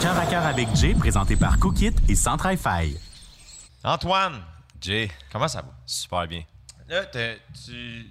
[0.00, 2.96] Cœur à cœur avec Jay, présenté par Cookit et Centre Fi.
[3.82, 4.42] Antoine,
[4.80, 5.68] Jay, comment ça va?
[5.86, 6.42] super bien.
[6.88, 8.10] Là, tu,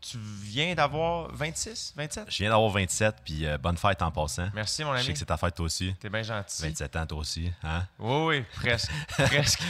[0.00, 2.24] tu viens d'avoir 26, 27?
[2.30, 4.48] Je viens d'avoir 27, puis euh, bonne fête en passant.
[4.54, 5.12] Merci, mon Je sais ami.
[5.14, 5.94] que c'est ta fête toi aussi.
[6.00, 6.62] T'es bien gentil.
[6.62, 7.84] 27 ans toi aussi, hein?
[7.98, 8.90] Oui, oui, presque.
[9.08, 9.62] presque.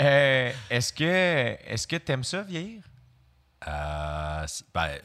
[0.00, 2.82] Euh, est-ce que est-ce que t'aimes ça, vieillir?
[3.66, 4.98] Euh, ben,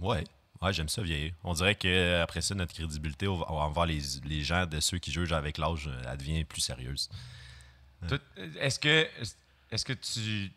[0.00, 0.24] ouais.
[0.60, 1.32] Ouais, j'aime ça vieillir.
[1.44, 5.32] On dirait que après ça, notre crédibilité envers les, les gens de ceux qui jugent
[5.32, 7.08] avec l'âge, euh, elle devient plus sérieuse.
[8.08, 8.18] Toi,
[8.60, 9.08] Est-ce que
[9.70, 10.50] est-ce que tu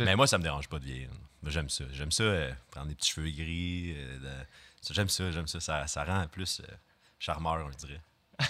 [0.00, 1.10] Mais moi, ça me dérange pas de vieillir.
[1.46, 1.84] J'aime ça.
[1.92, 3.92] J'aime ça, euh, prendre des petits cheveux gris.
[3.96, 4.46] euh, de-
[4.94, 5.60] J'aime ça, j'aime ça.
[5.60, 5.86] ça.
[5.86, 6.72] ça rend plus euh,
[7.18, 8.00] charmeur, on dirait.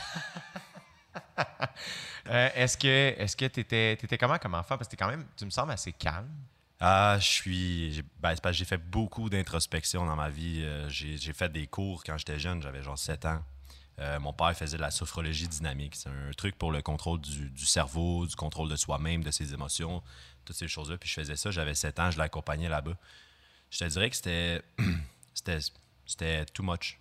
[2.28, 4.76] euh, est-ce que est-ce que t'étais t'étais comment comme enfant?
[4.78, 6.28] Parce que quand même tu me sembles assez calme.
[6.80, 8.02] Ah, je suis.
[8.20, 10.60] Ben, c'est parce que j'ai fait beaucoup d'introspection dans ma vie.
[10.62, 13.42] Euh, j'ai j'ai fait des cours quand j'étais jeune, j'avais genre 7 ans.
[14.00, 15.94] Euh, mon père faisait de la sophrologie dynamique.
[15.94, 19.54] C'est un truc pour le contrôle du, du cerveau, du contrôle de soi-même, de ses
[19.54, 20.02] émotions,
[20.44, 20.98] toutes ces choses-là.
[20.98, 22.96] Puis je faisais ça, j'avais 7 ans, je l'accompagnais là-bas.
[23.70, 24.62] Je te dirais que c'était.
[25.34, 25.58] c'était
[26.06, 26.98] c'était too much.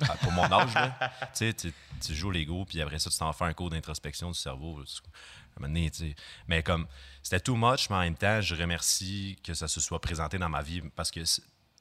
[0.00, 0.96] Ah, Pour mon âge, là.
[1.20, 1.72] tu sais, tu,
[2.04, 4.82] tu joues au Lego, puis après ça, tu t'en fais un cours d'introspection du cerveau.
[5.56, 6.14] À un moment donné, tu sais.
[6.48, 6.86] Mais comme,
[7.22, 10.48] c'était too much, mais en même temps, je remercie que ça se soit présenté dans
[10.48, 11.20] ma vie parce que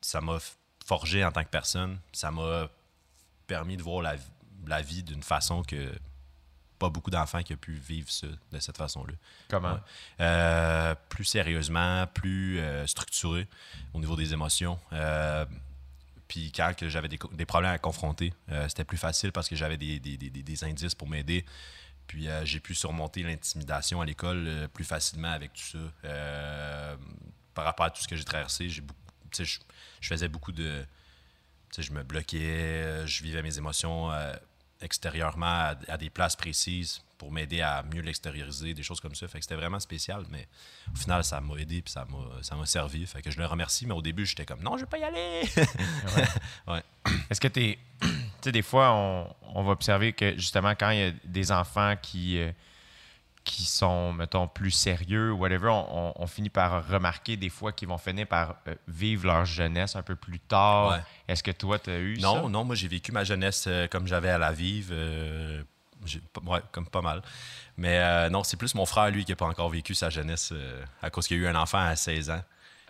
[0.02, 0.38] ça m'a
[0.86, 2.00] forgé en tant que personne.
[2.12, 2.70] Ça m'a
[3.48, 4.16] permis de voir la,
[4.68, 5.92] la vie d'une façon que
[6.80, 9.14] pas beaucoup d'enfants qui ont pu vivre ça de cette façon-là.
[9.50, 9.74] Comment?
[9.74, 9.80] Ouais.
[10.22, 13.48] Euh, plus sérieusement, plus euh, structuré
[13.94, 14.78] au niveau des émotions.
[14.92, 15.46] Euh,
[16.28, 18.34] puis quand j'avais des, problèmes à confronter,
[18.68, 21.46] c'était plus facile parce que j'avais des- des- des indices pour m'aider.
[22.08, 25.78] Puis euh, j'ai pu surmonter l'intimidation à l'école euh, plus facilement avec tout ça.
[26.06, 26.96] Euh,
[27.54, 29.00] par rapport à tout ce que j'ai traversé, j'ai beaucoup,
[29.32, 29.60] tu je,
[30.02, 30.86] je faisais beaucoup de,
[31.72, 34.12] tu je me bloquais, je vivais mes émotions
[34.82, 39.28] extérieurement à, à des places précises pour m'aider à mieux l'extérioriser, des choses comme ça.
[39.28, 40.48] Fait que c'était vraiment spécial, mais
[40.94, 43.06] au final, ça m'a aidé puis ça m'a, ça m'a servi.
[43.06, 45.04] Fait que je le remercie, mais au début, j'étais comme non, je vais pas y
[45.04, 45.44] aller.
[46.68, 46.84] ouais.
[47.30, 47.78] Est-ce que t'es.
[48.44, 51.52] Tu sais, des fois, on, on va observer que justement, quand il y a des
[51.52, 52.52] enfants qui, euh,
[53.44, 57.72] qui sont, mettons, plus sérieux ou whatever, on, on- on finit par remarquer des fois
[57.72, 60.90] qu'ils vont finir par euh, vivre leur jeunesse un peu plus tard.
[60.92, 61.04] Ouais.
[61.28, 62.28] Est-ce que toi, tu as eu ça?
[62.28, 64.94] Non, non, moi j'ai vécu ma jeunesse euh, comme j'avais à la vivre,
[66.46, 67.22] ouais, comme pas mal.
[67.78, 70.50] Mais euh, non, c'est plus mon frère, lui, qui n'a pas encore vécu sa jeunesse
[70.54, 72.42] euh, à cause qu'il a eu un enfant à 16 ans,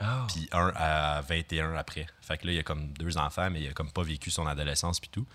[0.03, 0.27] Ah.
[0.27, 2.05] puis un à 21 après.
[2.21, 4.45] Fait que là, il a comme deux enfants, mais il a comme pas vécu son
[4.45, 5.25] adolescence puis tout.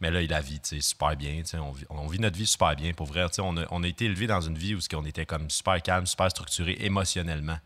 [0.00, 1.42] Mais là, il la vit, super bien.
[1.90, 2.92] On vit, notre vie super bien.
[2.92, 5.50] Pour vrai, on a, on a été élevé dans une vie où on était comme
[5.50, 7.58] super calme, super structuré émotionnellement.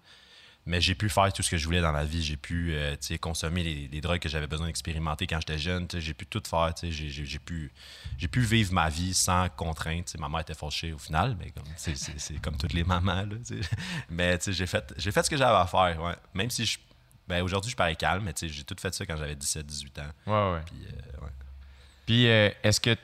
[0.65, 2.23] Mais j'ai pu faire tout ce que je voulais dans la vie.
[2.23, 5.89] J'ai pu euh, consommer les, les drogues que j'avais besoin d'expérimenter quand j'étais jeune.
[5.93, 6.73] J'ai pu tout faire.
[6.81, 7.73] J'ai j'ai- j'ai pu,
[8.17, 10.05] j'ai pu vivre ma vie sans contrainte.
[10.07, 12.75] tu sais, Ma mère était fâchée au final, mais comme, c'est- c'est c'est comme toutes
[12.75, 13.23] les mamans.
[13.27, 13.69] Là, tu sais.
[14.11, 16.01] mais tu sais, j'ai fait, j'ai fait ce que j'avais à faire.
[16.01, 16.15] ouais.
[16.33, 16.79] Même si je,
[17.27, 20.03] ben, aujourd'hui, je parais calme, mais j'ai tout fait ça quand j'avais 17-18 ans.
[20.29, 20.63] Ouais, ouais.
[20.65, 21.33] Puis, euh, ouais.
[22.07, 22.97] Puis, euh, est-ce que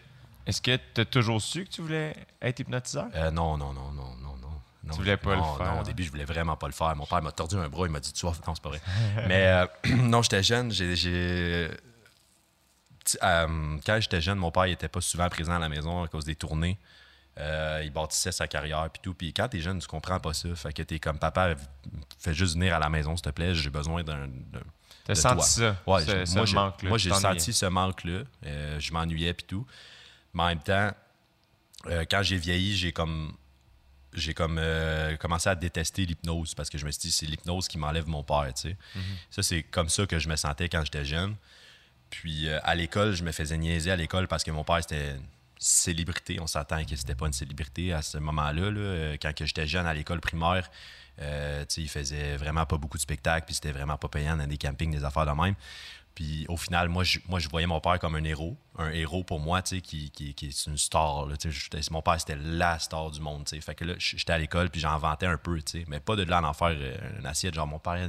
[0.46, 3.08] est-ce que tu as toujours su que tu voulais être hypnotiseur?
[3.32, 4.36] Non, non, non, non, non,
[4.88, 4.94] non.
[4.94, 6.94] Tu voulais pas non, le faire, Non, au début, je voulais vraiment pas le faire.
[6.96, 8.32] Mon père m'a tordu un bras, il m'a dit Tu vas.
[8.46, 8.80] Non, c'est pas vrai.
[9.28, 9.66] Mais euh,
[9.96, 10.70] non, j'étais jeune.
[10.72, 11.70] J'ai.
[13.22, 16.08] euh, quand j'étais jeune, mon père il était pas souvent présent à la maison à
[16.08, 16.78] cause des tournées.
[17.38, 19.14] Euh, il bâtissait sa carrière puis tout.
[19.14, 20.48] Puis quand t'es jeune, tu comprends pas ça.
[20.56, 21.54] Fait que t'es comme papa,
[22.18, 23.54] fais juste venir à la maison, s'il te plaît.
[23.54, 24.28] J'ai besoin d'un.
[25.04, 25.44] T'as senti toi.
[25.44, 25.76] ça?
[25.86, 26.88] Ouais, ce, j'ai- ce moi, j'ai-?
[26.88, 28.22] Moi, senti ce manque-là.
[28.42, 29.66] Je m'ennuyais puis tout.
[30.34, 30.90] Mais en même temps,
[32.10, 33.32] quand j'ai vieilli, j'ai comme
[34.14, 37.68] j'ai comme euh, commencé à détester l'hypnose parce que je me suis dit c'est l'hypnose
[37.68, 38.76] qui m'enlève mon père, tu sais.
[39.30, 41.34] Ça c'est comme ça que je me sentais quand j'étais jeune.
[42.10, 45.10] Puis euh, à l'école, je me faisais niaiser à l'école parce que mon père c'était
[45.10, 45.26] une
[45.58, 48.80] célébrité, on s'attend que c'était pas une célébrité à ce moment-là là.
[48.80, 50.70] Euh, quand j'étais jeune à l'école primaire,
[51.20, 54.58] euh, il faisait vraiment pas beaucoup de spectacles, puis c'était vraiment pas payant dans des
[54.58, 55.54] campings, des affaires de même.
[56.18, 58.56] Puis au final, moi je, moi, je voyais mon père comme un héros.
[58.76, 61.26] Un héros pour moi, qui, qui, qui est une star.
[61.26, 61.36] Là,
[61.92, 63.44] mon père, c'était la star du monde.
[63.44, 63.60] tu.
[63.60, 65.60] Fait que là, j'étais à l'école, puis j'en vantais un peu.
[65.86, 68.08] Mais pas de là en faire euh, une assiette, genre mon père.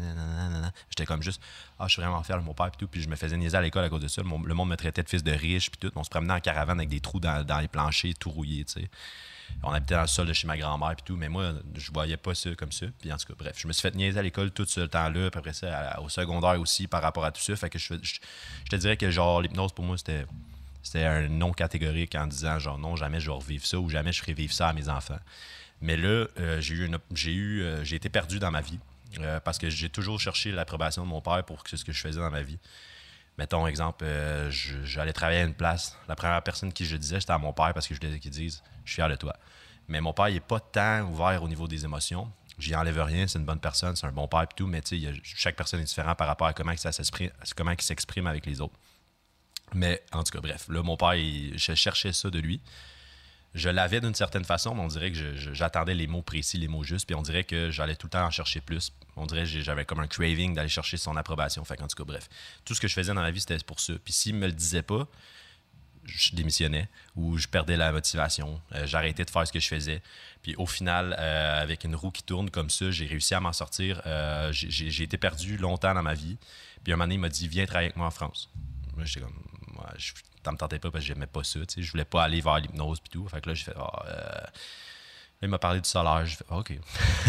[0.90, 1.40] J'étais comme juste,
[1.78, 2.88] ah, je suis vraiment fier de mon père, puis tout.
[2.88, 4.24] Puis je me faisais niaiser à l'école à cause de ça.
[4.24, 5.92] Le monde, le monde me traitait de fils de riche, puis tout.
[5.96, 8.82] On se promenait en caravane avec des trous dans, dans les planchers, tout rouillé, tu
[8.82, 8.90] sais.
[9.64, 12.34] On habitait dans le sol de chez ma grand-mère tout, mais moi, je voyais pas
[12.36, 12.86] ça comme ça.
[13.00, 15.54] Puis en bref, je me suis fait niaiser à l'école tout ce temps-là, puis après
[15.54, 17.56] ça, au secondaire aussi, par rapport à tout ça.
[17.56, 17.94] Fait que je,
[18.70, 20.26] te dirais que genre, l'hypnose pour moi, c'était,
[20.84, 24.12] c'était un non catégorique en disant genre, non, jamais je vais revivre ça ou jamais
[24.12, 25.20] je ferai vivre ça à mes enfants.
[25.82, 26.76] Mais là, euh, j'ai
[27.34, 28.80] eu, euh, j'ai été perdu dans ma vie
[29.20, 32.20] euh, parce que j'ai toujours cherché l'approbation de mon père pour ce que je faisais
[32.20, 32.60] dans ma vie.
[33.40, 35.98] Mettons, exemple, euh, j'allais travailler à une place.
[36.10, 38.32] La première personne qui je disais, c'était à mon père parce que je voulais qu'il
[38.32, 39.34] dise Je suis fier de toi.
[39.88, 42.30] Mais mon père, il n'est pas tant ouvert au niveau des émotions.
[42.58, 45.10] J'y enlève rien, c'est une bonne personne, c'est un bon père et tout, mais il
[45.10, 48.76] y chaque personne est différente par rapport à comment ça il s'exprime avec les autres.
[49.74, 52.60] Mais en tout cas, bref, là, mon père, je cherchais ça de lui.
[53.56, 56.84] Je l'avais d'une certaine façon, mais on dirait que j'attendais les mots précis, les mots
[56.84, 58.94] justes, puis on dirait que j'allais tout le temps en chercher plus.
[59.16, 61.66] On dirait que j'avais comme un craving d'aller chercher son approbation.
[61.66, 62.30] Fait qu'en tout cas, bref,
[62.64, 63.94] tout ce que je faisais dans ma vie, c'était pour ça.
[64.04, 65.08] Puis s'il me le disait pas,
[66.06, 68.62] je démissionnais ou je perdais la motivation.
[68.74, 70.02] Euh, J'arrêtais de faire ce que je faisais.
[70.42, 73.54] Puis au final, euh, avec une roue qui tourne comme ça, j'ai réussi à m'en
[73.54, 74.02] sortir.
[74.06, 76.38] Euh, j'ai- été perdu longtemps dans ma vie.
[76.84, 78.50] Puis un moment donné, il m'a dit Viens travailler avec moi en France.
[78.96, 79.34] Moi, j'étais comme
[79.78, 80.14] Ouais, je,
[80.44, 81.60] Ça me tentait pas parce que j'aimais pas ça.
[81.60, 81.82] tu sais.
[81.82, 83.28] Je voulais pas aller vers l'hypnose puis tout.
[83.28, 84.48] Fait que là, j'ai fait Ah, euh,
[85.42, 86.26] Là, il m'a parlé du salaire.
[86.26, 86.74] J'ai fait OK.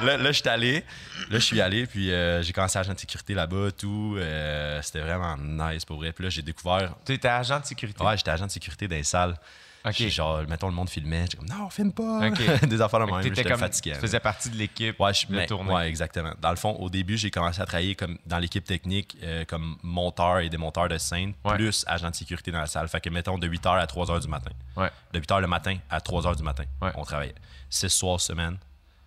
[0.00, 0.80] là, là je suis allé.
[1.28, 1.86] Là, je suis allé.
[1.86, 3.70] Puis euh, j'ai commencé à agent de sécurité là-bas.
[3.72, 4.14] Tout.
[4.16, 6.12] Euh, C'était vraiment nice pour vrai.
[6.12, 6.94] Puis là, j'ai découvert.
[7.04, 8.02] Tu étais agent de sécurité?
[8.02, 9.36] Ouais, j'étais agent de sécurité dans les salles.
[9.84, 9.92] Ok.
[9.94, 11.22] J'ai Genre, mettons, le monde filmait.
[11.22, 12.28] J'étais comme, non, filme pas.
[12.66, 13.22] Des affaires de même.
[13.22, 13.92] J'étais fatigué.
[13.94, 15.72] Tu faisais partie de l'équipe Ouais, je, de mais- tournée.
[15.72, 16.32] ouais, exactement.
[16.40, 19.76] Dans le fond, au début, j'ai commencé à travailler comme dans l'équipe technique, euh, comme
[19.82, 21.54] monteur et démonteur de scène, Ouais.
[21.54, 22.88] plus agent de sécurité dans la salle.
[22.88, 24.50] Fait que, mettons, de 8h à 3h du matin.
[24.76, 24.90] Ouais.
[25.12, 26.90] De 8h le matin à 3h du matin, Ouais.
[26.96, 27.34] on travaillait.
[27.70, 28.58] Six soirs semaine.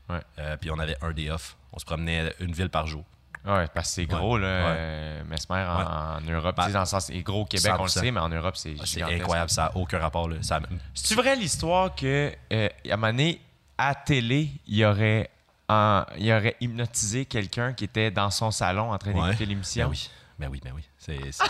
[0.10, 0.20] Ouais.
[0.40, 1.58] Euh, puis on avait un day off.
[1.74, 3.04] On se promenait une ville par jour.
[3.46, 4.76] Ouais, parce que c'est gros, là, Ouais.
[4.78, 6.60] euh, Mesmer en, en Europe.
[6.64, 8.00] Sais, dans le sens, c'est gros au Québec, on le 100%.
[8.02, 10.30] sait, mais en Europe, c'est Ah, C'est incroyable, ça n'a aucun rapport.
[10.30, 10.36] Là.
[10.42, 10.60] Ça,
[10.94, 13.42] C'est-tu vrai l'histoire que, euh, à un moment donné,
[13.78, 15.30] à télé, il y aurait,
[15.70, 19.88] un- il y aurait hypnotisé quelqu'un qui était dans son salon en train d'écouter l'émission?
[19.88, 20.84] Ben oui, ben oui, ben oui.
[21.00, 21.48] C'est, c'est- c'est-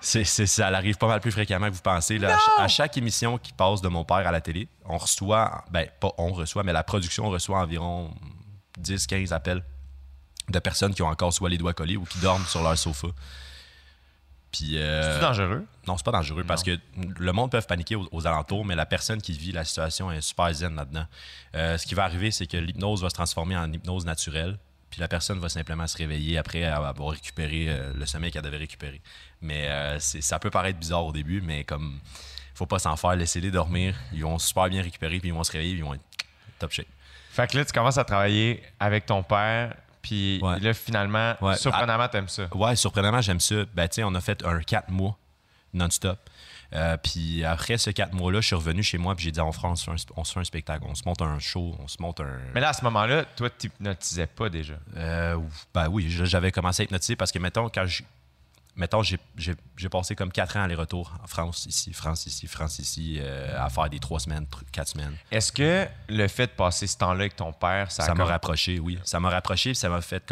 [0.00, 2.18] c'est- c'est- ça arrive pas mal plus fréquemment que vous pensez.
[2.18, 2.36] Là.
[2.58, 6.10] À chaque émission qui passe de mon père à la télé, on reçoit, ben pas
[6.18, 8.10] on reçoit, mais la production reçoit environ
[8.78, 9.62] 10-15 appels
[10.48, 13.08] de personnes qui ont encore soit les doigts collés ou qui dorment sur leur sofa.
[14.50, 15.66] Puis, euh, C'est dangereux?
[15.86, 18.86] non, c'est pas dangereux parce que le monde peut paniquer aux, aux alentours, mais la
[18.86, 21.04] personne qui vit la situation est super zen là-dedans.
[21.54, 24.58] Euh, ce qui va arriver, c'est que l'hypnose va se transformer en hypnose naturelle,
[24.90, 28.56] puis la personne va simplement se réveiller après avoir récupéré euh, le sommeil qu'elle devait
[28.56, 29.02] récupérer.
[29.42, 32.00] Mais euh, ça peut paraître bizarre au début, mais comme
[32.54, 35.52] faut pas s'en faire, laissez-les dormir, ils vont super bien récupérer, puis ils vont se
[35.52, 36.02] réveiller, puis ils vont être
[36.58, 36.86] top shape.
[37.32, 40.58] Fait que là, tu commences à travailler avec ton père, puis Ouais.
[40.60, 41.56] là, finalement, Ouais.
[41.56, 42.48] surprenamment, t'aimes ça.
[42.54, 43.56] Ouais, surprenamment, j'aime ça.
[43.74, 45.16] Ben, tu sais, on a fait un 4 mois
[45.74, 46.18] non-stop.
[46.74, 49.52] Euh, puis après ce 4 mois-là, je suis revenu chez moi puis j'ai dit on,
[49.52, 51.74] fera- on, se fait un, on se fait un spectacle, on se monte un show,
[51.78, 52.38] on se monte un.
[52.54, 54.74] Mais là, à ce moment-là, toi, tu t'hypnotisais pas déjà?
[54.96, 55.38] Euh,
[55.72, 58.02] ben oui, j'avais commencé à hypnotiser parce que, mettons, quand je.
[58.78, 59.18] Mettons, j'ai-
[59.90, 63.90] passé comme 4 ans aller-retour en France, ici, France, ici, France, ici, euh, à faire
[63.90, 65.16] des 3 semaines, 4 semaines.
[65.32, 68.78] Est-ce que le fait de passer ce temps-là avec ton père, ça, m'a comme- rapproché,
[68.78, 68.98] oui.
[69.04, 70.22] Ça m'a rapproché, ça m'a fait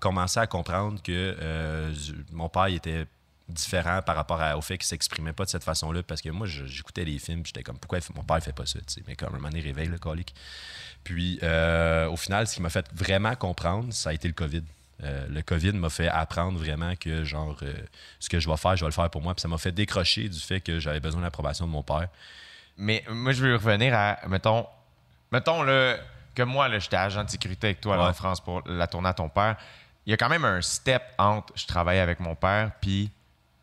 [0.00, 1.92] commencer à comprendre que euh,
[2.32, 3.06] mon père il était
[3.48, 6.02] différent par rapport à- au fait qu'il s'exprimait pas de cette façon-là.
[6.02, 8.78] Parce que moi, j'écoutais les films, j'étais comme, pourquoi mon père fait pas ça?
[9.06, 10.34] Mais comme un moment donné, il réveille le colique.
[11.04, 14.62] Puis, euh, au final, ce qui m'a fait vraiment comprendre, ça a été le COVID.
[15.02, 17.74] Euh, le COVID m'a fait apprendre vraiment que, genre, euh,
[18.18, 19.34] ce que je vais faire, je vais le faire pour moi.
[19.34, 22.08] Puis ça m'a fait décrocher du fait que j'avais besoin de l'approbation de mon père.
[22.78, 24.66] Mais moi, je veux revenir à, mettons,
[25.30, 25.96] mettons là,
[26.34, 28.08] que moi, j'étais agent de sécurité avec toi là, Ouais.
[28.10, 29.56] en France pour la tournée à ton père.
[30.06, 33.10] Il y a quand même un step entre je travaille avec mon père, puis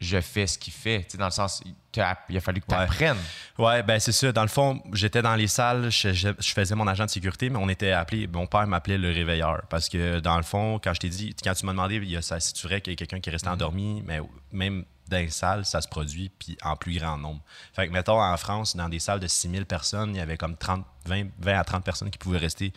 [0.04, 1.04] je fais ce qu'il fait.
[1.04, 1.62] Tu sais, dans le sens,
[1.96, 2.82] il a fallu que tu Ouais.
[2.82, 3.18] apprennes.
[3.58, 4.32] Ouais, ben c'est ça.
[4.32, 7.50] Dans le fond, j'étais dans les salles, je, je- je faisais mon agent de sécurité,
[7.50, 9.62] mais on était appelé, mon père m'appelait le réveilleur.
[9.70, 12.18] Parce que dans le fond, quand je t'ai dit, quand tu m'as demandé, il y
[12.18, 14.20] a ça, si tu qu'il y a quelqu'un qui restait endormi, mais
[14.52, 17.42] même dans les salles, ça se produit, puis en plus grand nombre.
[17.74, 20.56] Fait que, mettons, en France, dans des salles de 6000 personnes, il y avait comme
[20.58, 22.74] 30, 20, 20 à 30 personnes qui pouvaient rester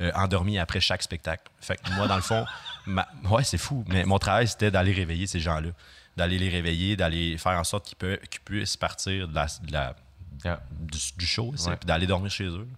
[0.00, 1.44] euh, endormies après chaque spectacle.
[1.60, 2.44] Fait que moi, dans le fond,
[2.86, 5.70] ma- ouais, c'est fou, mais mon travail, c'était d'aller réveiller ces gens-là.
[6.18, 9.72] D'aller les réveiller, d'aller faire en sorte qu'ils, peut- qu'ils puissent partir de la- de
[9.72, 9.96] la,
[10.44, 10.60] Yeah.
[10.78, 11.76] du, du show, Ouais.
[11.76, 12.68] puis d'aller dormir chez eux.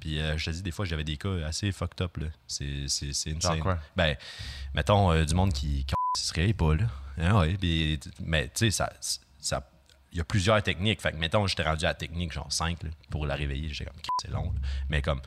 [0.00, 2.16] Puis euh, je te dis, des fois, j'avais des cas assez fucked up.
[2.18, 2.26] là.
[2.46, 3.60] C'est, c'est, insane.
[3.60, 3.78] quoi?
[3.96, 4.16] Ben,
[4.74, 6.84] mettons, euh, du monde qui, qui se réveilles pas, là.
[7.18, 7.56] Ah ouais,
[8.20, 8.92] mais tu sais, ça.
[9.40, 9.66] ça
[10.12, 11.00] il y a plusieurs techniques.
[11.02, 13.68] Fait que, mettons, j'étais rendu à la technique, genre 5, là, pour la réveiller.
[13.72, 14.52] J'étais comme, c'est long.
[14.52, 14.60] là.
[14.90, 15.20] Mais comme,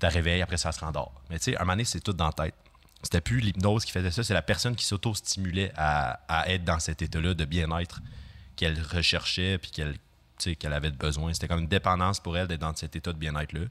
[0.00, 1.22] tu réveilles, après ça se rendort.
[1.30, 2.54] Mais tu sais, à un moment donné, c'est tout dans la tête.
[3.02, 6.78] C'était plus l'hypnose qui faisait ça, c'est la personne qui s'auto-stimulait à, à être dans
[6.78, 8.00] cet état-là de bien-être
[8.56, 11.32] qu'elle recherchait puis qu'elle avait besoin.
[11.34, 13.66] C'était comme une dépendance pour elle d'être dans cet état de bien-être-là.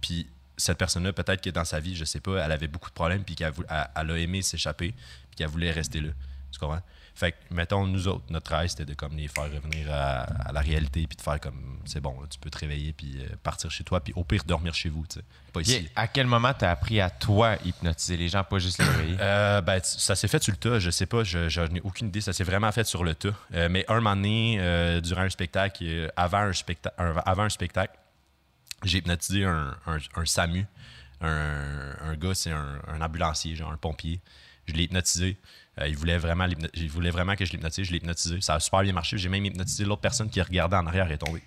[0.00, 2.94] Puis cette personne-là, peut-être que dans sa vie, je sais pas, elle avait beaucoup de
[2.94, 6.10] problèmes puis qu'elle a aimé s'échapper puis qu'elle voulait rester là.
[6.58, 6.82] Tu comprends?
[7.14, 10.52] Fait que, mettons, nous autres, notre travail, c'était de comme les faire revenir à, à
[10.52, 13.26] la réalité puis de faire comme, c'est bon, là, tu peux te réveiller puis euh,
[13.42, 15.24] partir chez toi puis au pire dormir chez vous, tu sais.
[15.52, 15.78] Pas ici.
[15.80, 18.84] Puis, à quel moment tu as appris à toi hypnotiser les gens, pas juste les
[18.84, 19.16] réveiller?
[19.20, 22.06] Euh, ben, ça s'est fait sur le tas, je sais pas, je, je n'ai aucune
[22.08, 23.30] idée, ça s'est vraiment fait sur le tas.
[23.54, 27.94] Euh, mais un moment donné, durant un spectacle, avant un, specta- un- avant un spectacle,
[28.84, 30.66] j'ai hypnotisé un, un, un SAMU,
[31.20, 34.20] un, un gars, c'est un, un ambulancier, genre un pompier.
[34.68, 35.36] Je l'ai hypnotisé.
[35.80, 38.40] Euh, il, voulait vraiment il voulait vraiment que je l'hypnotise, je l'ai hypnotisé.
[38.40, 39.16] Ça a super bien marché.
[39.18, 41.42] J'ai même hypnotisé l'autre personne qui regardait en arrière et est tombée.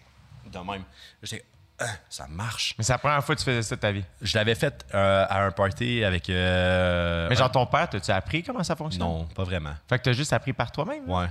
[0.51, 0.83] De même.
[1.23, 1.43] J'étais,
[1.79, 2.75] Ah, ça marche.
[2.77, 4.03] Mais c'est la première fois que tu faisais ça de ta vie.
[4.21, 6.29] Je l'avais fait euh, à un party avec.
[6.29, 9.01] euh, Mais genre, ton père, t'as-tu appris comment ça fonctionne?
[9.03, 9.73] Non, pas vraiment.
[9.89, 11.09] Fait que t'as juste appris par toi-même?
[11.09, 11.27] Ouais.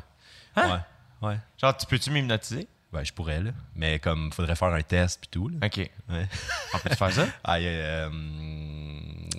[0.57, 0.81] Hein?
[1.23, 1.29] Ouais.
[1.29, 1.37] Ouais.
[1.61, 2.67] Genre, tu peux-tu m'hypnotiser?
[2.93, 3.51] Ben, je pourrais, là.
[3.77, 5.59] Mais comme, faudrait faire un test puis tout, là.
[5.65, 5.77] OK.
[6.09, 6.27] Ouais.
[6.75, 7.27] On peut faire ça?
[7.45, 8.09] Ah, euh,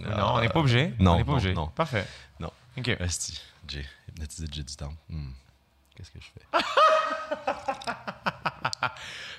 [0.09, 0.93] non, on n'est pas obligé.
[0.99, 1.53] non, on n'est pas obligé.
[1.53, 1.67] non.
[1.67, 2.05] Parfait.
[2.39, 2.51] Non.
[2.77, 2.87] OK.
[2.87, 4.93] Esti, j'ai hypnotisé Jay du temps.
[5.09, 5.31] Hmm.
[5.95, 6.45] Qu'est-ce que je fais?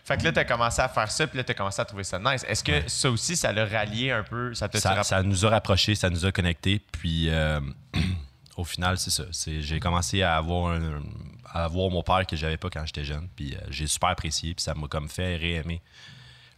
[0.05, 2.19] Fait que là, t'as commencé à faire ça, puis là, t'as commencé à trouver ça
[2.19, 2.45] nice.
[2.49, 4.53] Est-ce que ça aussi, ça l'a rallié un peu?
[4.55, 6.81] Ça ça, ça nous a rapprochés, ça nous a connectés.
[6.93, 7.61] Puis euh,
[8.57, 9.25] au final, c'est ça.
[9.31, 11.03] C'est- J'ai commencé à avoir, un-
[11.47, 13.29] à avoir mon père que j'avais pas quand j'étais jeune.
[13.37, 14.55] Puis euh, j'ai super apprécié.
[14.55, 15.81] Puis ça m'a comme fait réaimer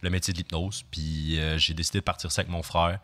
[0.01, 0.83] le métier de l'hypnose.
[0.89, 2.99] Puis euh, j'ai décidé de partir ça avec mon frère.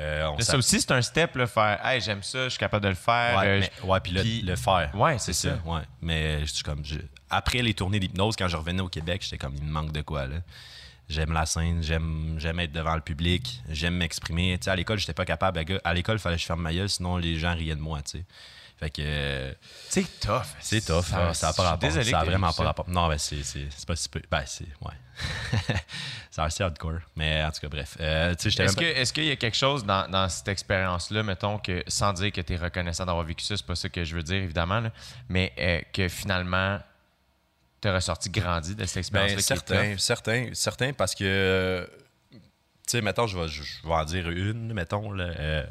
[0.00, 2.88] Euh, ça aussi, c'est un step, là, faire Hey, j'aime ça, je suis capable de
[2.88, 3.38] le faire.
[3.38, 4.90] Ouais, euh, mais- ouais, puis le, puis- le faire.
[4.94, 5.58] Ouais, c'est ça.
[5.66, 5.82] Ouais.
[6.00, 6.84] Mais je suis comme.
[6.84, 6.96] je-
[7.28, 10.00] après les tournées d'hypnose, quand je revenais au Québec, j'étais comme, il me manque de
[10.02, 10.36] quoi, là.
[11.08, 14.56] J'aime la scène, j'aime, j'aime être devant le public, j'aime m'exprimer.
[14.58, 15.60] Tu sais, à l'école, j'étais pas capable.
[15.84, 18.00] À l'école, il fallait que je ferme ma gueule, sinon les gens riaient de moi,
[18.02, 18.24] tu sais.
[18.80, 19.54] Fait que.
[19.90, 20.42] C'est tough.
[20.58, 21.78] c'est tough, ça, a je pas rapport.
[21.78, 22.88] Désolé ça a vraiment pas rapport.
[22.88, 24.22] Non, ben c'est, c'est, c'est pas si peu.
[24.30, 24.64] Ben, c'est.
[24.80, 24.94] Ouais.
[26.30, 27.00] c'est assez hardcore.
[27.14, 27.98] Mais en tout cas, bref.
[28.00, 31.58] Euh, Est-ce même que- est-ce qu'il y a quelque chose dans, dans cette expérience-là, mettons,
[31.58, 34.16] que sans dire que tu es reconnaissant d'avoir vécu ça, c'est pas ça que je
[34.16, 34.90] veux dire, évidemment, là,
[35.28, 36.80] mais euh, que finalement,
[37.82, 39.34] tu as ressorti grandi de cette expérience-là.
[39.36, 41.86] Ben, est certains, certains, certains, parce que, euh,
[42.32, 42.38] tu
[42.86, 45.66] sais, mettons, je vais, je, je vais en dire une, mettons, là, euh,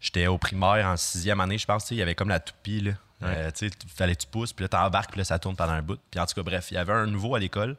[0.00, 2.92] j'étais au primaire en sixième année, je pense, il y avait comme la toupie, là.
[3.22, 5.72] Euh, tu sais, fallait que tu pousses, puis là, t'embarques, puis là, ça tourne pendant
[5.72, 5.98] un bout.
[6.10, 7.76] Puis en tout cas, bref, il y avait un nouveau à l'école.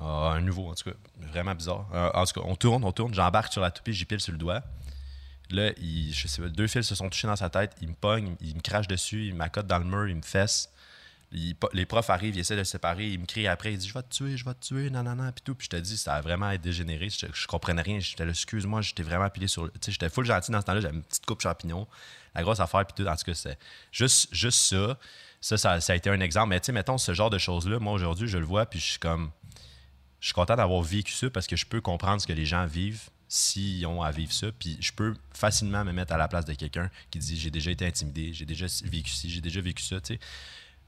[0.00, 1.86] Ah, un nouveau, en tout cas, vraiment bizarre.
[1.94, 4.32] Euh, en tout cas, on tourne, on tourne, j'embarque sur la toupie, j'y pile sur
[4.32, 4.62] le doigt.
[5.50, 7.94] Là, il- je sais pas, deux fils se sont touchés dans sa tête, il me
[7.94, 10.70] pogne, il me crache dessus, il m'accote dans le mur, il me fesse.
[11.72, 13.94] Les profs arrivent, ils essaient de le séparer, il me crie après, il dit Je
[13.94, 15.54] vais te tuer, je vais te tuer, nanana, puis tout.
[15.54, 17.08] Puis je te dis, ça a vraiment été dégénéré.
[17.08, 18.00] Je, je comprenais rien.
[18.00, 19.72] J'étais là, excuse-moi, j'étais vraiment pilé sur.
[19.72, 21.86] Tu sais, j'étais full gentil dans ce temps-là, j'avais une petite coupe champignon,
[22.34, 23.08] la grosse affaire, puis tout.
[23.08, 23.58] En tout cas, c'est
[23.90, 24.98] juste, juste ça.
[25.40, 25.80] Ça, ça.
[25.80, 26.50] ça a été un exemple.
[26.50, 28.90] Mais tu sais, mettons, ce genre de choses-là, moi aujourd'hui, je le vois, puis je
[28.90, 29.30] suis comme.
[30.20, 32.64] Je suis content d'avoir vécu ça parce que je peux comprendre ce que les gens
[32.66, 34.48] vivent s'ils ont à vivre ça.
[34.56, 37.70] Puis je peux facilement me mettre à la place de quelqu'un qui dit j'ai déjà
[37.70, 40.00] été intimidé, j'ai déjà vécu ci, j'ai déjà vécu ça.
[40.00, 40.20] tu sais.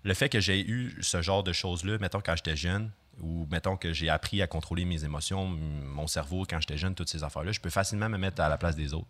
[0.04, 3.76] Le fait que j'ai eu ce genre de choses-là, mettons quand j'étais jeune, ou mettons
[3.76, 7.52] que j'ai appris à contrôler mes émotions, mon cerveau quand j'étais jeune, toutes ces affaires-là,
[7.52, 9.08] je peux facilement me mettre à la place des autres.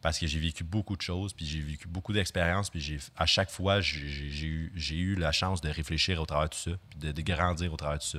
[0.00, 3.50] Parce que j'ai vécu beaucoup de choses, puis j'ai vécu beaucoup d'expériences, puis à chaque
[3.50, 7.22] fois, j'ai, eu, la chance de réfléchir au travers de tout ça, puis de, de
[7.22, 8.18] grandir au travers de tout ça.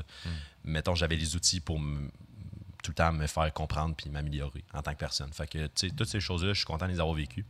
[0.64, 2.10] Mettons, j'avais les outils pour me-
[2.82, 5.32] tout le temps me faire comprendre puis m'améliorer en tant que personne.
[5.34, 7.46] Fait que, tu sais, toutes ces choses-là, je suis content de les avoir vécues.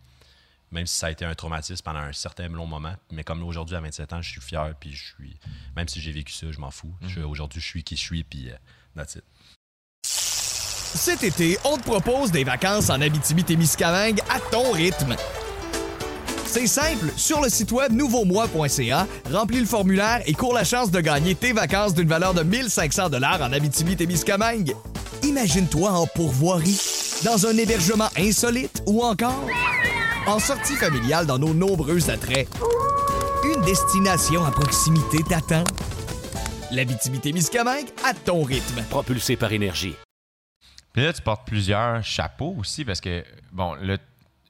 [0.74, 2.96] Même si ça a été un traumatisme pendant un certain long moment.
[3.12, 5.40] Mais comme aujourd'hui, à 27 ans, je suis fier, puis je suis...
[5.76, 6.94] Même si j'ai vécu ça, je m'en fous.
[7.28, 8.56] Aujourd'hui, je suis qui je suis, puis euh,
[8.96, 9.24] that's it.
[10.04, 15.16] Cet été, on te propose des vacances en Abitibi-Témiscamingue à ton rythme.
[16.48, 21.02] C'est simple, sur le site web nouveaumois.ca, remplis le formulaire et cours la chance de
[21.02, 24.76] gagner tes vacances d'une valeur de 1500 dollars en Abitibi-Témiscamingue.
[25.24, 26.80] Imagine-toi en pourvoirie,
[27.26, 29.48] dans un hébergement insolite ou encore
[30.28, 32.48] en sortie familiale dans nos nombreux attraits.
[33.44, 35.64] Une destination à proximité t'attend.
[36.72, 38.82] L'Abitibi-Témiscamingue à ton rythme.
[38.90, 39.96] propulsé par énergie.
[40.94, 43.98] Puis là, tu portes plusieurs chapeaux aussi parce que, bon, là,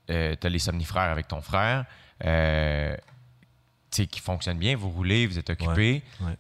[0.08, 1.86] tu as les somnifères avec ton frère,
[2.24, 2.96] euh,
[3.92, 6.03] tu sais, qui fonctionnent bien, vous roulez, vous êtes occupés.
[6.22, 6.38] Ouais.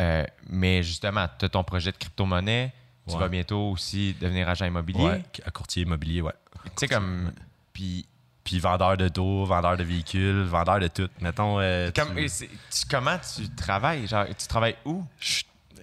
[0.00, 2.72] Euh, mais justement, tu as ton projet de crypto-monnaie,
[3.06, 3.20] tu Ouais.
[3.20, 5.02] vas bientôt aussi devenir agent immobilier.
[5.04, 6.32] Ouais, à courtier immobilier, ouais.
[6.64, 7.32] Tu sais, comme.
[7.72, 8.06] Puis
[8.52, 11.08] Puis vendeur de dos, vendeur de véhicules, vendeur de tout.
[11.22, 11.58] Mettons.
[11.58, 14.06] euh, Comme- tu- et c'est- tu- comment tu travailles?
[14.06, 15.02] Genre, tu travailles où?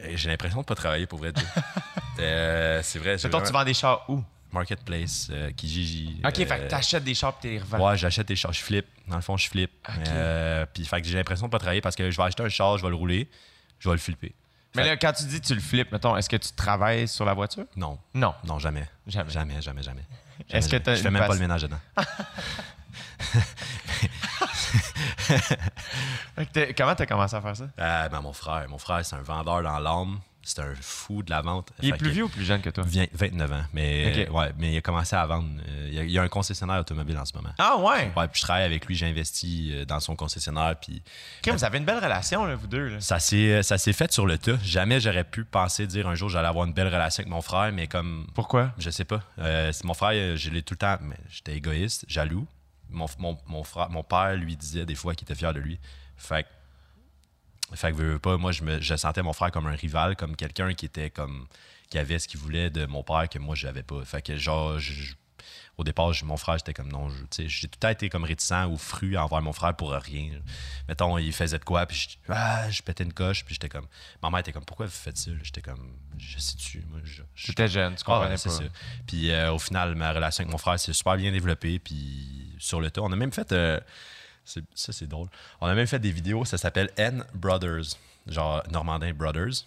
[0.03, 1.33] eh, J'ai l'impression de pas travailler pour vrai.
[2.19, 3.15] Euh, c'est vrai.
[3.23, 4.21] Mettons, tu vends des chars où?
[4.51, 6.21] Marketplace, euh, Kijiji.
[6.23, 7.89] OK, euh, fait que t'achètes des chars et t'es les revends.
[7.89, 8.85] Ouais, j'achète des chars, je flippe.
[9.07, 9.71] Dans le fond, je flippe.
[9.87, 9.95] Ok.
[10.09, 12.49] Euh, puis fait que j'ai l'impression de pas travailler parce que je vais acheter un
[12.49, 13.29] char, je vais le rouler,
[13.79, 14.35] je vais le flipper.
[14.75, 17.33] Mais là, quand tu dis tu le flippes, mettons, est-ce que tu travailles sur la
[17.33, 17.65] voiture?
[17.75, 18.35] Non, Non.
[18.43, 18.87] non, jamais.
[19.07, 19.31] Jamais.
[19.31, 20.03] Jamais, jamais, jamais.
[20.49, 21.79] Est-ce que Je fais même pas le ménage dedans.
[26.77, 27.65] Comment t'as commencé à faire ça?
[27.77, 30.19] Ah, ben, mon frère, mon frère, c'est un vendeur dans l'âme.
[30.49, 31.69] C'est un fou de la vente.
[31.79, 32.83] Il est Fait plus vieux ou plus jeune que toi?
[32.83, 33.61] Vient- 29 ans.
[33.71, 34.33] Mais, Ok.
[34.33, 35.47] ouais, mais il a commencé à vendre.
[35.67, 37.51] Euh, il, y a, il y a un concessionnaire automobile en ce moment.
[37.59, 38.11] Ah ouais!
[38.17, 40.75] Ouais, puis je travaille avec lui, j'ai investi euh, dans son concessionnaire.
[40.81, 41.03] Puis
[41.45, 42.87] vous avez une belle relation, là, vous deux.
[42.89, 42.99] Là.
[42.99, 44.57] ça s'est, fait sur le tas.
[44.63, 47.71] Jamais j'aurais pu penser dire un jour j'allais avoir une belle relation avec mon frère,
[47.71, 48.71] mais comme Pourquoi?
[48.79, 49.21] Je sais pas.
[49.37, 50.97] Euh, mon frère, euh, je l'ai tout le temps.
[51.01, 52.47] Mais j'étais égoïste, jaloux.
[52.89, 55.79] Mon, mon, mon frère, mon père lui disait des fois qu'il était fier de lui.
[56.17, 56.47] Fait que,
[57.75, 60.15] fait que veux, veux pas, moi, je, me, je sentais mon frère comme un rival,
[60.15, 61.47] comme quelqu'un qui était comme.
[61.89, 64.03] qui avait ce qu'il voulait de mon père que moi, je l'avais pas.
[64.05, 65.13] Fait que, genre, je-
[65.77, 67.07] au départ, mon frère, j'étais comme non.
[67.37, 70.31] J'ai tout le temps été comme réticent ou fru envers mon frère pour rien.
[70.89, 73.87] Mettons, il faisait de quoi, puis je, ah, je pétais une coche, puis j'étais comme.
[74.21, 75.31] Ma mère était comme, pourquoi vous faites ça?
[75.41, 78.55] J'étais comme, je sais-tu, moi, je, je- J'étais jeune, tu ah, comprenais ouais, c'est pas.
[78.55, 78.63] ça.
[79.07, 81.79] Puis euh, au final, ma relation avec mon frère s'est super bien développée.
[81.79, 83.51] Puis sur le tas, on a même fait.
[83.53, 83.79] euh,
[84.75, 85.27] ça, c'est drôle.
[85.61, 89.65] On a même fait des vidéos, ça s'appelle N Brothers, genre Normandin Brothers.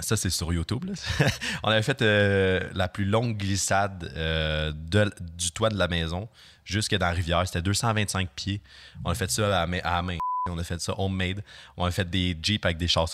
[0.00, 0.84] Ça, c'est sur YouTube.
[1.62, 6.28] on avait fait euh, la plus longue glissade euh, du toit de la maison
[6.64, 7.46] jusque dans la rivière.
[7.46, 8.60] C'était 225 pieds.
[9.04, 10.18] On a fait ça à main.
[10.50, 11.42] On a fait ça homemade.
[11.76, 13.08] On a fait des Jeeps avec des chars,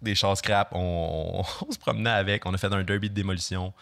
[0.00, 0.70] des scrap.
[0.72, 2.46] On, on se promenait avec.
[2.46, 3.74] On a fait un derby de démolition.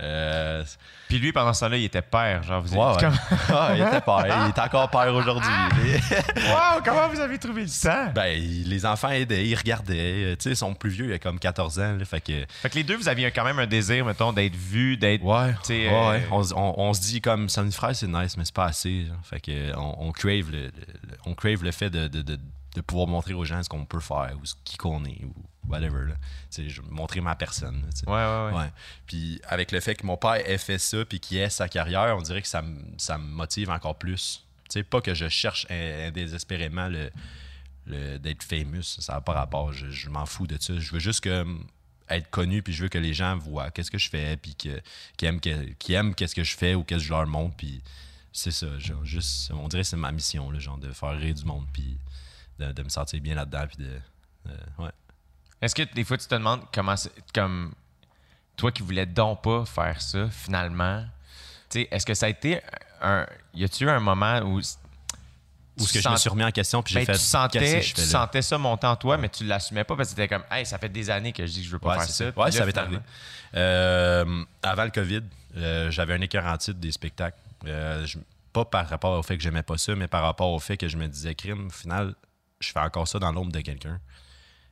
[0.00, 0.64] Euh,
[1.08, 2.42] Puis lui, pendant ce temps-là, il était père.
[2.42, 2.94] Genre, vous ouais.
[2.98, 3.14] comme-
[3.50, 4.24] Ah, il était père.
[4.26, 5.50] Il est encore père aujourd'hui.
[5.84, 6.00] Mais-
[6.50, 8.10] Wow, comment vous avez trouvé le temps?
[8.14, 10.34] ben, les enfants aidaient, ils regardaient.
[10.38, 11.96] Tu sais, ils sont plus vieux, il a comme 14 ans.
[11.98, 12.44] là, fait que.
[12.48, 15.22] Fait que les deux, vous aviez quand même un désir, mettons, d'être vu, d'être.
[15.22, 16.26] Ouais, ouais, euh, ouais.
[16.30, 19.04] On, se- on- on se dit comme Sammy Frère, c'est nice, mais c'est pas assez.
[19.06, 19.16] genre.
[19.24, 20.70] Fait que on, on crave le, le-
[21.10, 22.38] le- on crave le fait de, de- de-
[22.74, 25.34] de pouvoir montrer aux gens ce qu'on peut faire ou ce qui qu'on est ou
[25.68, 26.06] whatever.
[26.08, 26.14] Là.
[26.90, 27.82] Montrer ma personne.
[28.06, 28.50] là.
[28.50, 28.70] Ouais, ouais, ouais.
[29.06, 32.16] Puis avec le fait que mon père ait fait ça puis qu'il ait sa carrière,
[32.16, 34.44] on dirait que ça, me- ça me motive encore plus.
[34.64, 35.66] Tu sais, pas que je cherche
[36.12, 37.10] désespérément le,
[37.86, 39.72] le- d'être famous, ça n'a pas rapport.
[39.72, 40.78] Je, je m'en fous de ça.
[40.78, 41.44] Je veux juste que
[42.08, 44.80] être connu puis je veux que les gens voient qu'est-ce que je fais puis que,
[45.16, 45.40] qu'ils aiment,
[45.88, 47.80] aiment qu'est-ce que je fais ou qu'est-ce que je leur montre puis
[48.32, 48.66] c'est ça.
[48.78, 51.96] Genre, juste, on dirait que c'est ma mission, genre de faire rire du monde puis
[52.66, 53.90] de, de me sentir bien là-dedans puis de...
[54.46, 54.90] de- ouais.
[55.60, 56.96] Est-ce que des fois, tu te demandes comment.
[56.96, 57.72] c'est- Comme.
[58.56, 61.04] Toi qui voulais donc pas faire ça, finalement.
[61.74, 62.60] Est-ce que ça a été
[63.00, 63.26] un.
[63.54, 64.60] Y a-tu eu un moment où.
[65.78, 67.80] Ou ce que je me suis remis en question puis Ben, j'ai fait tu sentais,
[67.80, 70.44] je tu sentais ça monter en toi, mais tu l'assumais pas parce que c'était comme,
[70.50, 72.24] hey, ça fait des années que je dis que je veux pas Ouais, faire ça.
[72.26, 72.98] Ouais, là, ça finalement- arrivé.
[73.54, 75.22] Euh, avant le COVID,
[75.56, 77.38] euh, j'avais un écœur en titre des spectacles.
[77.66, 78.18] Euh, je-
[78.52, 80.88] pas par rapport au fait que j'aimais pas ça, mais par rapport au fait que
[80.88, 82.14] je me disais, crime, au final,
[82.62, 84.00] je fais encore ça dans l'ombre de quelqu'un.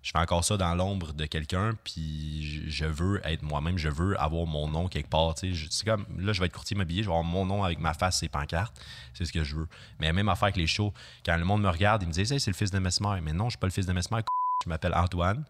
[0.03, 4.18] Je fais encore ça dans l'ombre de quelqu'un, puis je- veux être moi-même, je veux
[4.18, 5.35] avoir mon nom quelque part.
[5.35, 5.85] tu sais.
[5.85, 8.18] Comme, là, je vais être courtier immobilier, je vais avoir mon nom avec ma face,
[8.20, 8.74] ses pancartes.
[9.12, 9.68] C'est ce que je veux.
[9.98, 10.94] Mais même affaire avec les shows,
[11.26, 13.20] quand le monde me regarde, ils me disent, hey, c'est le fils de Mesmer.
[13.22, 14.20] Mais non, je suis pas le fils de Mesmer,
[14.64, 15.44] je m'appelle Antoine.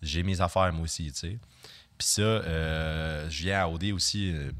[0.00, 1.38] J'ai mes affaires, moi aussi, tu sais.
[1.98, 4.52] Puis ça, euh, je viens à OD aussi euh,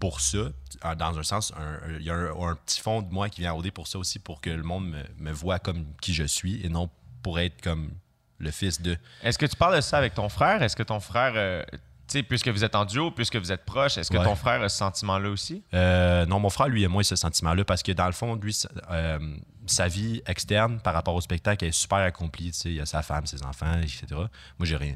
[0.00, 0.38] pour ça.
[0.82, 1.52] En- Dans un sens,
[1.98, 4.18] il y a un, un petit fond de moi qui vient OD pour ça aussi,
[4.18, 6.88] pour que le monde me, me voit comme qui je suis et non
[7.22, 7.90] pour être comme
[8.38, 8.96] le fils de.
[9.22, 10.62] Est-ce que tu parles de ça avec ton frère?
[10.62, 13.64] Est-ce que ton frère, euh, tu sais, puisque vous êtes en duo, puisque vous êtes
[13.64, 14.24] proches, est-ce que Ouais.
[14.24, 15.62] ton frère a ce sentiment-là aussi?
[15.74, 18.52] Euh, non, mon frère, lui, a moins ce sentiment-là parce que dans le fond, lui,
[18.52, 19.18] sa- euh,
[19.66, 22.52] sa vie externe par rapport au spectacle est super accomplie.
[22.52, 22.72] tu sais.
[22.72, 24.06] Il a sa femme, ses enfants, etc.
[24.12, 24.28] Moi,
[24.62, 24.94] j'ai rien.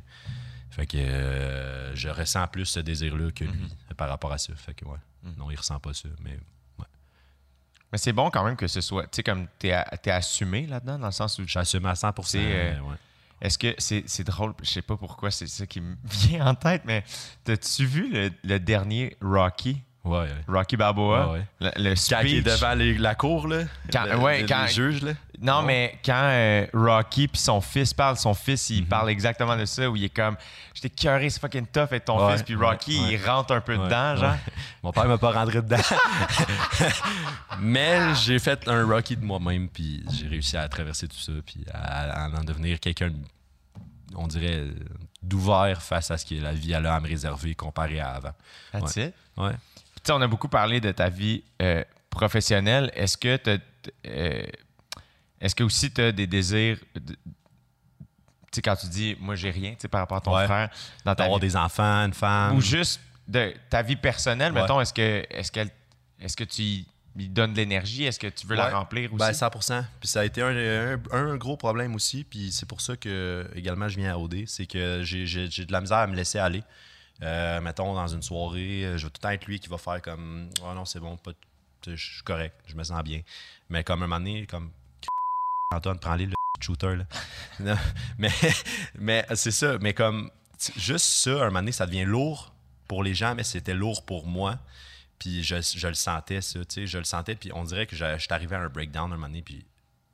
[0.72, 4.54] Fait que euh, je ressens plus ce désir-là que lui par rapport à ça.
[4.56, 4.98] Fait que ouais.
[5.36, 6.08] Non, il ressent pas ça.
[6.24, 6.38] Mais
[7.92, 10.98] Mais c'est bon quand même que ce soit, tu sais, comme t'es t'es assumé là-dedans,
[10.98, 12.96] dans le sens où j'assume à 100 C'est, euh, ouais.
[13.42, 16.82] Est-ce que c'est drôle, je sais pas pourquoi c'est ça qui me vient en tête,
[16.86, 17.04] mais
[17.44, 20.28] t'as-tu vu le, le dernier Rocky, Ouais, ouais.
[20.48, 21.46] Rocky Balboa, Ouais, ouais.
[21.76, 22.44] le, le Quand il est speech?
[22.44, 23.62] devant les- la cour, là.
[23.92, 25.12] Quand- le- ouais, le- quand- les juges, là.
[25.40, 28.76] Non, mais quand euh, Rocky puis son fils parle, son fils, Mhm.
[28.76, 30.36] il parle exactement de ça, où il est comme,
[30.74, 34.16] j'étais curé, c'est fucking tough avec ton fils, puis Rocky, il rentre un peu dedans,
[34.16, 34.34] genre.
[34.82, 35.76] Mon père m'a pas rentré dedans.
[37.60, 41.64] Mais j'ai fait un Rocky de moi-même, puis j'ai réussi à traverser tout ça, puis
[41.72, 43.10] à, à en devenir quelqu'un,
[44.16, 44.64] on dirait,
[45.22, 48.32] d'ouvert face à ce que la vie elle a à me réserver comparé à avant.
[48.72, 49.14] That's it?
[49.36, 49.52] Ouais.
[50.02, 53.50] Puis, on a beaucoup parlé de ta vie euh, professionnel, est-ce que tu
[55.40, 57.16] est-ce que aussi tu as des désirs de- tu
[58.56, 60.44] sais, quand tu dis moi j'ai rien, tu sais, par rapport à ton Ouais.
[60.44, 60.68] frère
[61.04, 62.54] dans ta D'avoir vie, des enfants, une femme.
[62.56, 64.60] ou juste de ta vie personnelle, Ouais.
[64.60, 65.70] mettons, est-ce que est-ce qu'elle
[66.20, 66.86] est-ce que tu y-
[67.16, 68.62] lui donnes de l'énergie, est-ce que tu veux Ouais.
[68.62, 69.18] la remplir aussi?
[69.18, 72.24] Ben, 100% Puis ça a été un, un- un gros problème aussi.
[72.24, 74.44] Puis c'est pour ça que, également, je viens à OD.
[74.46, 76.62] C'est que j'ai j'ai- j'ai de la misère à me laisser aller.
[77.22, 79.78] Euh, mettons, dans une soirée, euh, je vais tout le temps être lui qui va
[79.78, 81.18] faire comme Oh non, c'est bon,
[81.86, 83.22] je suis correct, je me sens bien.
[83.68, 84.70] Mais comme un moment donné, comme
[85.72, 86.98] Antoine, prends-les le shooter.
[88.18, 88.30] Mais
[88.94, 89.78] mais c'est ça.
[89.78, 90.30] Mais comme
[90.76, 92.54] juste ça, un moment donné, ça devient lourd
[92.86, 94.58] pour les gens, mais c'était lourd pour moi.
[95.18, 97.34] Puis je, je le sentais, ça, tu sais, je le sentais.
[97.34, 99.64] Puis on dirait que je suis arrivé à un breakdown un moment donné, puis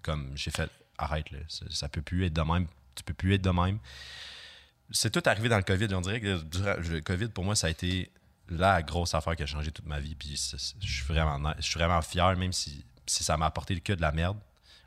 [0.02, 3.34] comme j'ai fait, arrête, là, ça, ça peut plus être de même, tu peux plus
[3.34, 3.78] être de même.
[4.90, 5.88] C'est tout arrivé dans le COVID.
[5.94, 6.40] On dirait que
[6.90, 8.11] le COVID, pour moi, ça a été
[8.48, 10.14] la grosse affaire qui a changé toute ma vie.
[10.14, 10.35] Puis
[10.81, 14.01] je suis vraiment, je suis vraiment fier, même si, si ça m'a apporté que de
[14.01, 14.38] la merde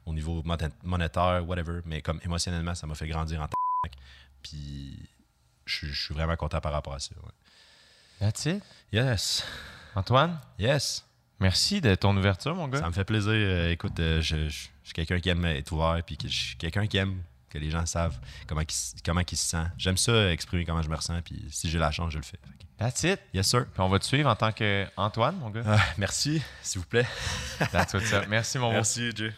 [0.05, 1.81] au niveau moné- monétaire, whatever.
[1.85, 3.53] Mais comme émotionnellement, ça m'a fait grandir en tant
[4.41, 4.97] Puis
[5.65, 7.13] je, suis- je suis vraiment content par rapport à ça.
[7.15, 7.31] ouais.
[8.19, 8.63] That's it?
[8.91, 9.43] Yes,
[9.95, 11.05] Antoine, yes.
[11.39, 12.79] merci de ton ouverture, mon gars.
[12.79, 13.31] Ça me fait plaisir.
[13.33, 16.55] Euh, écoute, euh, je, je- je suis quelqu'un qui aime être ouvert, puis je suis
[16.57, 19.71] quelqu'un qui aime que les gens savent comment ils, comment ils se sentent.
[19.77, 22.39] J'aime ça, exprimer comment je me ressens, puis si j'ai la chance, je le fais.
[22.77, 23.19] That's it.
[23.33, 23.65] Yes, sir.
[23.71, 25.61] Puis on va te suivre en tant qu'Antoine, mon gars.
[25.67, 27.05] Ah, merci, s'il vous plaît.
[27.71, 28.25] That's what's up.
[28.27, 28.73] Merci, mon beau.
[28.73, 29.31] Merci, Jay.